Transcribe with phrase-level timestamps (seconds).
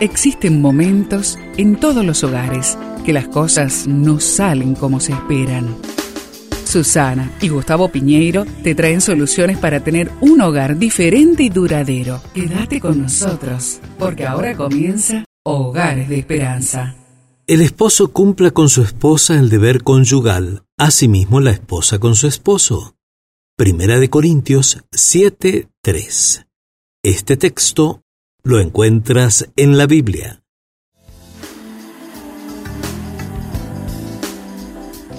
[0.00, 5.74] Existen momentos en todos los hogares que las cosas no salen como se esperan.
[6.66, 12.20] Susana y Gustavo Piñeiro te traen soluciones para tener un hogar diferente y duradero.
[12.34, 16.94] Quédate con nosotros, porque ahora comienza Hogares de Esperanza.
[17.46, 22.96] El esposo cumpla con su esposa el deber conyugal, asimismo la esposa con su esposo.
[23.56, 26.44] Primera de Corintios 7:3.
[27.02, 28.02] Este texto
[28.46, 30.44] lo encuentras en la Biblia.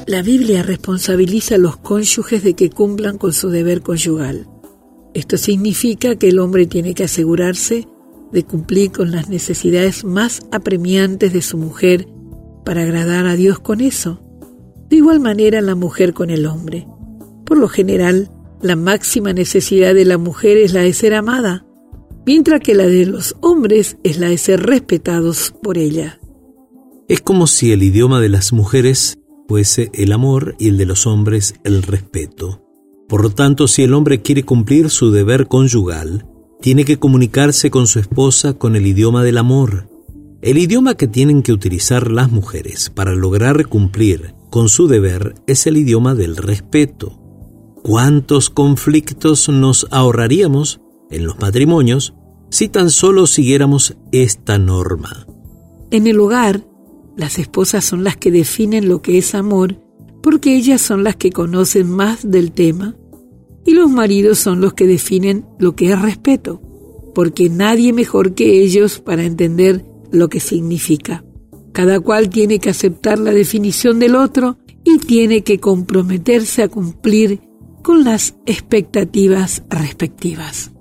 [0.05, 4.47] La Biblia responsabiliza a los cónyuges de que cumplan con su deber conyugal.
[5.13, 7.85] Esto significa que el hombre tiene que asegurarse
[8.31, 12.07] de cumplir con las necesidades más apremiantes de su mujer
[12.63, 14.21] para agradar a Dios con eso.
[14.87, 16.87] De igual manera la mujer con el hombre.
[17.45, 18.31] Por lo general,
[18.61, 21.66] la máxima necesidad de la mujer es la de ser amada,
[22.27, 26.19] mientras que la de los hombres es la de ser respetados por ella.
[27.07, 31.07] Es como si el idioma de las mujeres fuese el amor y el de los
[31.07, 32.65] hombres el respeto.
[33.07, 36.27] Por lo tanto, si el hombre quiere cumplir su deber conyugal,
[36.61, 39.89] tiene que comunicarse con su esposa con el idioma del amor.
[40.41, 45.65] El idioma que tienen que utilizar las mujeres para lograr cumplir con su deber es
[45.65, 47.17] el idioma del respeto.
[47.83, 52.13] ¿Cuántos conflictos nos ahorraríamos en los matrimonios
[52.49, 55.27] si tan solo siguiéramos esta norma.
[55.91, 56.65] En el hogar,
[57.15, 59.81] las esposas son las que definen lo que es amor
[60.21, 62.95] porque ellas son las que conocen más del tema
[63.65, 66.61] y los maridos son los que definen lo que es respeto,
[67.13, 71.23] porque nadie mejor que ellos para entender lo que significa.
[71.73, 77.41] Cada cual tiene que aceptar la definición del otro y tiene que comprometerse a cumplir
[77.81, 80.71] con las expectativas respectivas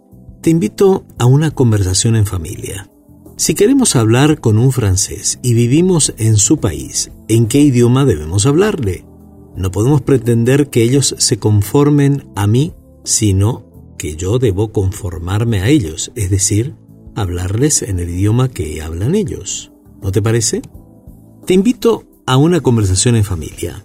[0.46, 2.88] te invito a una conversación en familia.
[3.36, 8.46] Si queremos hablar con un francés y vivimos en su país, ¿en qué idioma debemos
[8.46, 9.04] hablarle?
[9.56, 13.66] No podemos pretender que ellos se conformen a mí, sino
[13.98, 16.76] que yo debo conformarme a ellos, es decir,
[17.16, 19.72] hablarles en el idioma que hablan ellos.
[20.00, 20.62] ¿No te parece?
[21.44, 23.84] Te invito a una conversación en familia.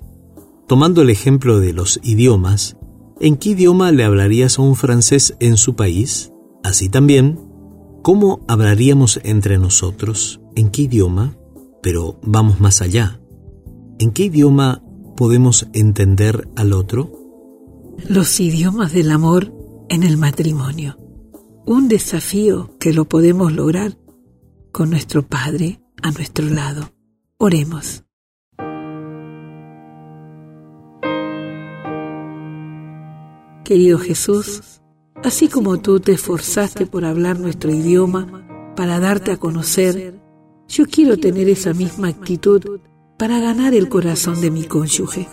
[0.67, 2.77] Tomando el ejemplo de los idiomas,
[3.19, 6.31] ¿en qué idioma le hablarías a un francés en su país?
[6.63, 7.39] Así también,
[8.01, 10.41] ¿cómo hablaríamos entre nosotros?
[10.55, 11.35] ¿En qué idioma?
[11.81, 13.19] Pero vamos más allá.
[13.99, 14.83] ¿En qué idioma
[15.15, 17.11] podemos entender al otro?
[18.07, 19.53] Los idiomas del amor
[19.89, 20.97] en el matrimonio.
[21.65, 23.97] Un desafío que lo podemos lograr
[24.71, 26.91] con nuestro Padre a nuestro lado.
[27.37, 28.03] Oremos.
[33.63, 34.70] Querido Jesús,
[35.23, 40.19] Así como tú te esforzaste por hablar nuestro idioma para darte a conocer,
[40.67, 42.79] yo quiero tener esa misma actitud
[43.19, 45.27] para ganar el corazón de mi cónyuge.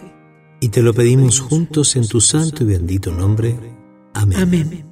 [0.60, 3.58] Y te lo pedimos juntos en tu santo y bendito nombre.
[4.12, 4.38] Amén.
[4.38, 4.84] Amén.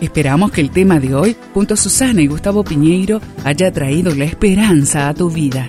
[0.00, 4.24] Esperamos que el tema de hoy, junto a Susana y Gustavo Piñeiro, haya traído la
[4.24, 5.68] esperanza a tu vida.